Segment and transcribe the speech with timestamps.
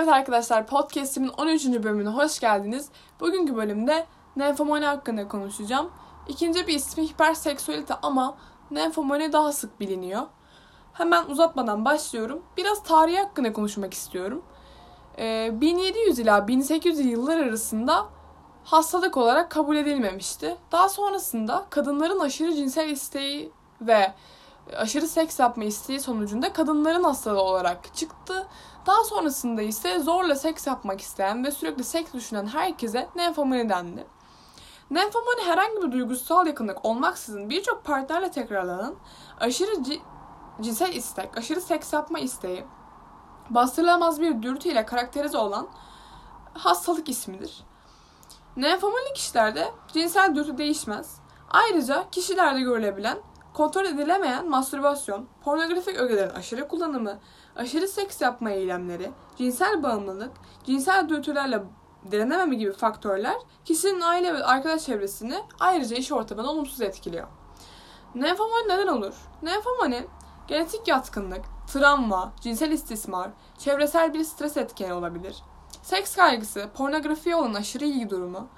[0.00, 1.66] Evet arkadaşlar podcast'imin 13.
[1.66, 2.88] bölümüne hoş geldiniz.
[3.20, 5.90] Bugünkü bölümde nenfomani hakkında konuşacağım.
[6.28, 8.36] İkinci bir ismi hiperseksüelite ama
[8.70, 10.22] nenfomani daha sık biliniyor.
[10.92, 12.42] Hemen uzatmadan başlıyorum.
[12.56, 14.42] Biraz tarihi hakkında konuşmak istiyorum.
[15.18, 18.06] Ee, 1700 ila 1800 yıllar arasında
[18.64, 20.56] hastalık olarak kabul edilmemişti.
[20.72, 24.14] Daha sonrasında kadınların aşırı cinsel isteği ve
[24.76, 28.46] aşırı seks yapma isteği sonucunda kadınların hastalığı olarak çıktı.
[28.86, 34.06] Daha sonrasında ise zorla seks yapmak isteyen ve sürekli seks düşünen herkese nenfomani dendi.
[34.90, 38.94] Nenfomani herhangi bir duygusal yakınlık olmaksızın birçok partnerle tekrarlanan
[39.40, 40.00] aşırı ci-
[40.60, 42.64] cinsel istek, aşırı seks yapma isteği,
[43.50, 45.68] bastırılamaz bir dürtüyle karakterize olan
[46.54, 47.64] hastalık ismidir.
[48.56, 51.20] Nenfomani kişilerde cinsel dürtü değişmez.
[51.50, 53.18] Ayrıca kişilerde görülebilen
[53.54, 57.18] kontrol edilemeyen mastürbasyon, pornografik ögelerin aşırı kullanımı,
[57.56, 60.32] aşırı seks yapma eylemleri, cinsel bağımlılık,
[60.66, 61.62] cinsel dürtülerle
[62.10, 67.26] direnememe gibi faktörler kişinin aile ve arkadaş çevresini ayrıca iş ortamını olumsuz etkiliyor.
[68.14, 69.14] Nenfomani neden olur?
[69.42, 70.06] Nenfomani
[70.48, 75.42] genetik yatkınlık, travma, cinsel istismar, çevresel bir stres etkeni olabilir.
[75.82, 78.48] Seks kaygısı, pornografiye olan aşırı ilgi durumu,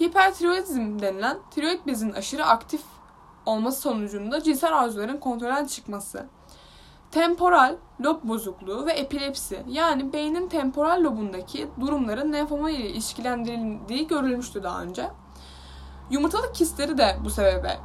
[0.00, 2.82] hipertiroidizm denilen tiroid bezinin aşırı aktif
[3.48, 6.26] olması sonucunda cinsel arzuların kontrolden çıkması,
[7.10, 14.82] temporal lob bozukluğu ve epilepsi yani beynin temporal lobundaki durumların nenfomani ile ilişkilendirildiği görülmüştü daha
[14.82, 15.10] önce.
[16.10, 17.78] Yumurtalık kistleri de bu sebebe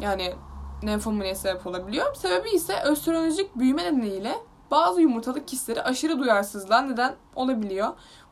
[0.00, 0.34] yani
[0.82, 2.14] nenfomaniye sebep olabiliyor.
[2.14, 4.34] Sebebi ise östrojenik büyüme nedeniyle
[4.70, 7.88] bazı yumurtalık kistleri aşırı duyarsızlığa neden olabiliyor.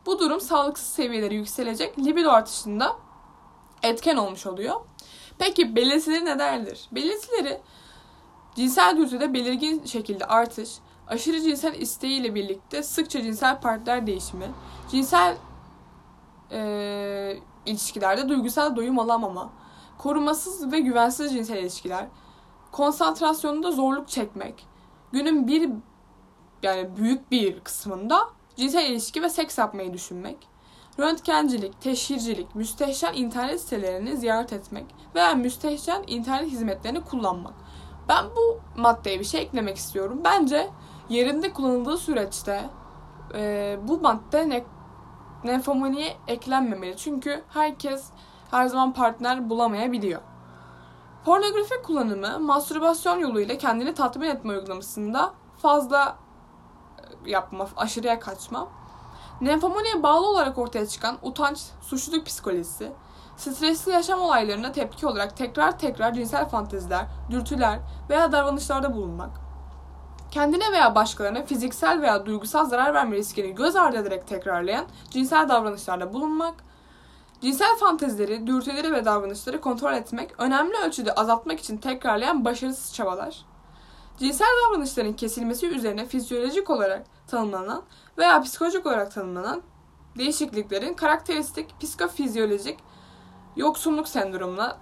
[0.06, 2.96] Bu durum sağlıksız seviyeleri yükselecek libido artışında
[3.82, 4.76] etken olmuş oluyor.
[5.38, 6.88] Peki belirtileri nelerdir?
[6.92, 7.60] Belirtileri
[8.54, 14.50] cinsel dürtüde belirgin şekilde artış, aşırı cinsel isteğiyle birlikte sıkça cinsel partner değişimi,
[14.90, 15.36] cinsel
[16.50, 19.50] e, ilişkilerde duygusal doyum alamama,
[19.98, 22.06] korumasız ve güvensiz cinsel ilişkiler,
[22.72, 24.66] konsantrasyonunda zorluk çekmek,
[25.12, 25.70] günün bir
[26.62, 28.20] yani büyük bir kısmında
[28.56, 30.36] cinsel ilişki ve seks yapmayı düşünmek,
[30.98, 37.54] röntgencilik, teşhircilik, müstehcen internet sitelerini ziyaret etmek veya müstehcen internet hizmetlerini kullanmak.
[38.08, 40.20] Ben bu maddeye bir şey eklemek istiyorum.
[40.24, 40.70] Bence
[41.08, 42.64] yerinde kullanıldığı süreçte
[43.34, 44.64] e, bu madde ne,
[45.44, 46.96] nenfomaniye eklenmemeli.
[46.96, 48.10] Çünkü herkes
[48.50, 50.20] her zaman partner bulamayabiliyor.
[51.24, 56.18] Pornografi kullanımı mastürbasyon yoluyla kendini tatmin etme uygulamasında fazla
[57.26, 58.68] yapma, aşırıya kaçma.
[59.40, 62.92] Nenfomaniye bağlı olarak ortaya çıkan utanç, suçluluk psikolojisi,
[63.36, 67.78] stresli yaşam olaylarına tepki olarak tekrar tekrar cinsel fanteziler, dürtüler
[68.10, 69.30] veya davranışlarda bulunmak,
[70.30, 76.12] kendine veya başkalarına fiziksel veya duygusal zarar verme riskini göz ardı ederek tekrarlayan cinsel davranışlarda
[76.12, 76.54] bulunmak,
[77.40, 83.44] cinsel fantezileri, dürtüleri ve davranışları kontrol etmek, önemli ölçüde azaltmak için tekrarlayan başarısız çabalar,
[84.18, 87.82] cinsel davranışların kesilmesi üzerine fizyolojik olarak tanımlanan
[88.18, 89.62] veya psikolojik olarak tanımlanan
[90.18, 92.78] değişikliklerin karakteristik psikofizyolojik
[93.56, 94.78] yoksunluk sendromuna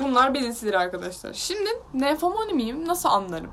[0.00, 1.32] bunlar belirtilir arkadaşlar.
[1.32, 2.88] Şimdi nenfomani miyim?
[2.88, 3.50] Nasıl anlarım?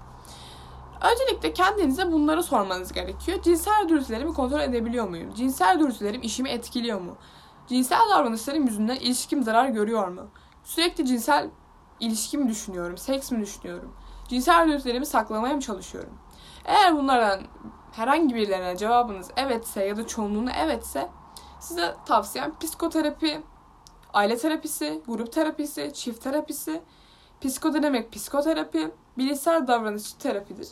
[1.11, 3.41] Öncelikle kendinize bunları sormanız gerekiyor.
[3.41, 5.33] Cinsel dürtülerimi kontrol edebiliyor muyum?
[5.33, 7.17] Cinsel dürtülerim işimi etkiliyor mu?
[7.67, 10.27] Cinsel davranışlarım yüzünden ilişkim zarar görüyor mu?
[10.63, 11.49] Sürekli cinsel
[11.99, 12.97] ilişki mi düşünüyorum?
[12.97, 13.95] Seks mi düşünüyorum?
[14.27, 16.13] Cinsel dürtülerimi saklamaya mı çalışıyorum?
[16.65, 17.41] Eğer bunlardan
[17.91, 21.09] herhangi birilerine cevabınız evetse ya da çoğunluğunu evetse
[21.59, 23.41] size tavsiyem psikoterapi,
[24.13, 26.81] aile terapisi, grup terapisi, çift terapisi,
[27.41, 30.67] psikodinamik psikoterapi, bilişsel davranışçı terapidir.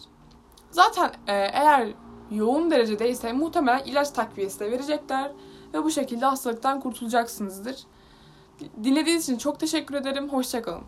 [0.71, 1.87] Zaten e, eğer
[2.31, 5.31] yoğun derecedeyse muhtemelen ilaç takviyesi de verecekler
[5.73, 7.83] ve bu şekilde hastalıktan kurtulacaksınızdır.
[8.83, 10.29] Dinlediğiniz için çok teşekkür ederim.
[10.29, 10.83] Hoşçakalın.